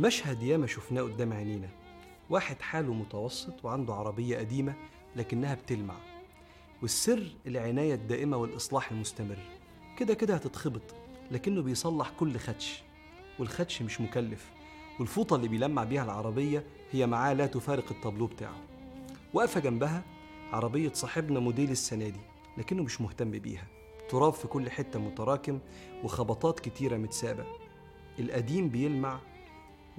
[0.00, 1.68] مشهد ياما شفناه قدام عينينا.
[2.30, 4.74] واحد حاله متوسط وعنده عربية قديمة
[5.16, 5.94] لكنها بتلمع.
[6.82, 9.38] والسر العناية الدائمة والإصلاح المستمر.
[9.98, 10.82] كده كده هتتخبط
[11.30, 12.82] لكنه بيصلح كل خدش
[13.38, 14.50] والخدش مش مكلف
[15.00, 18.56] والفوطة اللي بيلمع بيها العربية هي معاه لا تفارق الطابلو بتاعه.
[19.34, 20.02] واقفة جنبها
[20.52, 22.20] عربية صاحبنا موديل السنة دي
[22.58, 23.66] لكنه مش مهتم بيها.
[24.08, 25.58] تراب في كل حتة متراكم
[26.04, 27.44] وخبطات كتيرة متسابة.
[28.18, 29.20] القديم بيلمع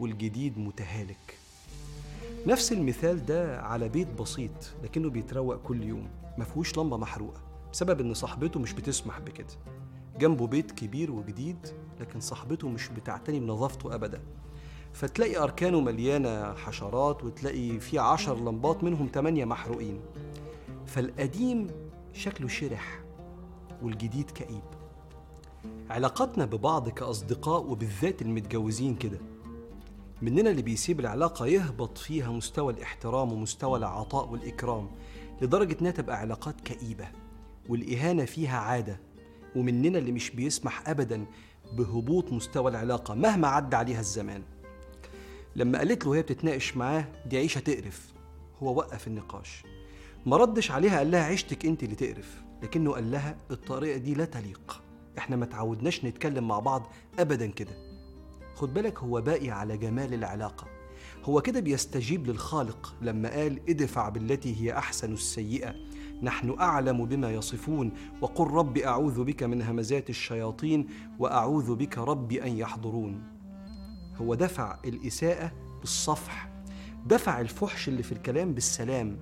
[0.01, 1.37] والجديد متهالك.
[2.47, 4.51] نفس المثال ده على بيت بسيط
[4.83, 7.41] لكنه بيتروق كل يوم مفهوش لمبة محروقة
[7.73, 9.47] بسبب إن صاحبته مش بتسمح بكده.
[10.19, 11.57] جنبه بيت كبير وجديد
[11.99, 14.21] لكن صاحبته مش بتعتني بنظافته أبدا.
[14.93, 19.99] فتلاقي أركانه مليانة حشرات وتلاقي فيه عشر لمبات منهم تمانية محروقين.
[20.85, 21.67] فالقديم
[22.13, 23.03] شكله شرح
[23.81, 24.63] والجديد كئيب.
[25.89, 29.19] علاقاتنا ببعض كأصدقاء وبالذات المتجوزين كده
[30.21, 34.89] مننا اللي بيسيب العلاقة يهبط فيها مستوى الاحترام ومستوى العطاء والإكرام
[35.41, 37.07] لدرجة إنها تبقى علاقات كئيبة
[37.69, 38.99] والإهانة فيها عادة
[39.55, 41.25] ومننا اللي مش بيسمح أبدا
[41.73, 44.43] بهبوط مستوى العلاقة مهما عدى عليها الزمان.
[45.55, 48.13] لما قالت له وهي بتتناقش معاه دي عيشة تقرف.
[48.63, 49.63] هو وقف النقاش.
[50.25, 52.41] ما ردش عليها قال لها عيشتك أنت اللي تقرف.
[52.63, 54.81] لكنه قال لها الطريقة دي لا تليق.
[55.17, 56.87] إحنا ما تعودناش نتكلم مع بعض
[57.19, 57.90] ابدا كده.
[58.61, 60.67] خد بالك هو باقي على جمال العلاقة.
[61.23, 65.75] هو كده بيستجيب للخالق لما قال ادفع بالتي هي أحسن السيئة.
[66.21, 67.91] نحن أعلم بما يصفون.
[68.21, 70.87] وقل رب أعوذ بك من همزات الشياطين.
[71.19, 73.23] وأعوذ بك رب أن يحضرون.
[74.17, 76.49] هو دفع الإساءة بالصفح.
[77.05, 79.19] دفع الفحش اللي في الكلام بالسلام.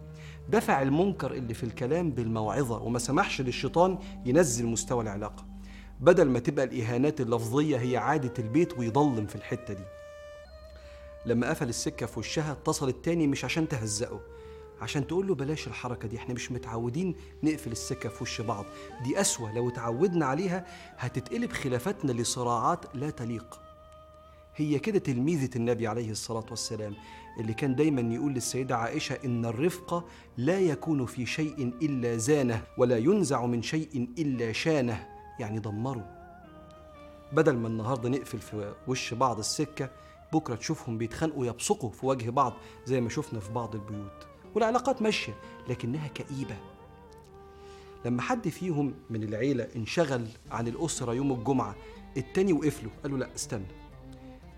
[0.50, 2.82] دفع المنكر اللي في الكلام بالموعظة.
[2.82, 5.46] وما سمحش للشيطان ينزل مستوى العلاقة.
[6.00, 9.84] بدل ما تبقى الإهانات اللفظية هي عادة البيت ويضلم في الحتة دي.
[11.26, 14.20] لما قفل السكة في وشها اتصل التاني مش عشان تهزقه
[14.82, 18.66] عشان تقول له بلاش الحركة دي إحنا مش متعودين نقفل السكة في وش بعض.
[19.04, 20.66] دي أسوأ لو اتعودنا عليها
[20.98, 23.60] هتتقلب خلافاتنا لصراعات لا تليق.
[24.56, 26.96] هي كده تلميذة النبي عليه الصلاة والسلام
[27.40, 30.06] اللي كان دايما يقول للسيدة عائشة إن الرفق
[30.38, 35.19] لا يكون في شيء إلا زانه ولا ينزع من شيء إلا شانه.
[35.40, 36.06] يعني دمره
[37.34, 39.90] بدل ما النهاردة نقفل في وش بعض السكة
[40.34, 42.54] بكرة تشوفهم بيتخانقوا يبصقوا في وجه بعض
[42.86, 44.28] زي ما شفنا في بعض البيوت.
[44.56, 45.34] والعلاقات ماشية
[45.70, 46.58] لكنها كئيبة.
[48.06, 51.76] لما حد فيهم من العيلة انشغل عن الأسرة يوم الجمعة
[52.18, 53.66] التاني وقف له قال له لا استنى.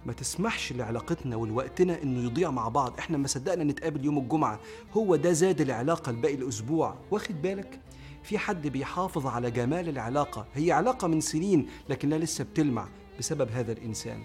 [0.06, 2.98] ما تسمحش لعلاقتنا ولوقتنا إنه يضيع مع بعض.
[3.00, 4.60] إحنا ما صدقنا نتقابل يوم الجمعة.
[4.94, 6.96] هو ده زاد العلاقة لباقي الأسبوع.
[7.12, 7.80] واخد بالك؟
[8.24, 10.46] في حد بيحافظ على جمال العلاقة.
[10.54, 12.88] هي علاقة من سنين لكنها لسه بتلمع
[13.20, 14.24] بسبب هذا الإنسان.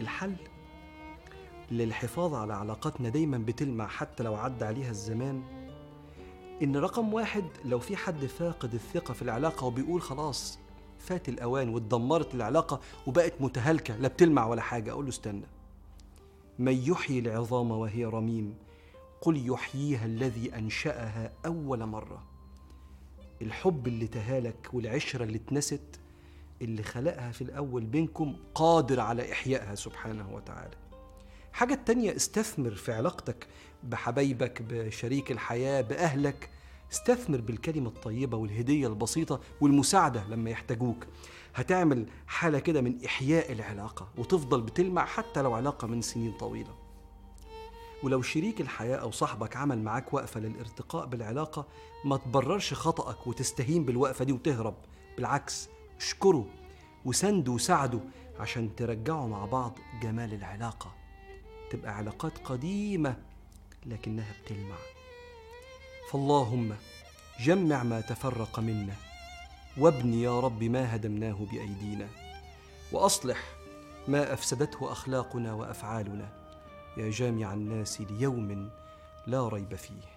[0.00, 0.36] الحل
[1.70, 5.42] للحفاظ على علاقاتنا دايما بتلمع حتى لو عدى عليها الزمان.
[6.62, 10.58] إن رقم واحد لو في حد فاقد الثقة في العلاقة وبيقول خلاص
[10.98, 15.46] فات الأوان واتدمرت العلاقة وبقت متهالكة لا بتلمع ولا حاجة أقول له استنى.
[16.58, 18.54] من يحيي العظام وهي رميم
[19.20, 22.22] قل يحييها الذي أنشأها أول مرة.
[23.42, 26.00] الحب اللي تهالك والعشرة اللي اتنست
[26.62, 30.76] اللي خلقها في الأول بينكم قادر على إحيائها سبحانه وتعالى.
[31.52, 33.46] حاجة تانية استثمر في علاقتك
[33.82, 36.50] بحبايبك بشريك الحياة بأهلك.
[36.92, 41.06] استثمر بالكلمة الطيبة والهدية البسيطة والمساعدة لما يحتاجوك.
[41.54, 46.83] هتعمل حالة كده من إحياء العلاقة وتفضل بتلمع حتى لو علاقة من سنين طويلة.
[48.04, 51.66] ولو شريك الحياة أو صاحبك عمل معاك وقفة للارتقاء بالعلاقة
[52.04, 54.74] ما تبررش خطأك وتستهين بالوقفة دي وتهرب.
[55.16, 55.68] بالعكس
[56.00, 56.46] اشكره
[57.04, 58.00] وسنده وساعده
[58.40, 60.94] عشان ترجعوا مع بعض جمال العلاقة.
[61.70, 63.16] تبقى علاقات قديمة
[63.86, 64.76] لكنها بتلمع.
[66.10, 66.76] فاللهم
[67.40, 68.94] جمع ما تفرق منا
[69.78, 72.08] وابن يا رب ما هدمناه بأيدينا
[72.92, 73.38] وأصلح
[74.08, 76.43] ما أفسدته أخلاقنا وأفعالنا.
[76.96, 78.68] يا جامع الناس ليوم
[79.26, 80.13] لا ريب فيه.